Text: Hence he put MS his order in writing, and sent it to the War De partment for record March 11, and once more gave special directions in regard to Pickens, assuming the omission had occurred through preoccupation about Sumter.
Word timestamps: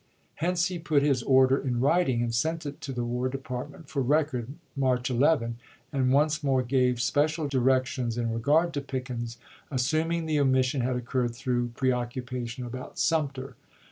Hence 0.37 0.65
he 0.65 0.79
put 0.79 1.03
MS 1.03 1.09
his 1.09 1.21
order 1.29 1.59
in 1.59 1.79
writing, 1.79 2.23
and 2.23 2.33
sent 2.33 2.65
it 2.65 2.81
to 2.81 2.91
the 2.91 3.05
War 3.05 3.29
De 3.29 3.37
partment 3.37 3.87
for 3.87 4.01
record 4.01 4.47
March 4.75 5.11
11, 5.11 5.57
and 5.93 6.11
once 6.11 6.43
more 6.43 6.63
gave 6.63 6.99
special 6.99 7.47
directions 7.47 8.17
in 8.17 8.33
regard 8.33 8.73
to 8.73 8.81
Pickens, 8.81 9.37
assuming 9.69 10.25
the 10.25 10.39
omission 10.39 10.81
had 10.81 10.95
occurred 10.95 11.35
through 11.35 11.67
preoccupation 11.75 12.65
about 12.65 12.97
Sumter. 12.97 13.55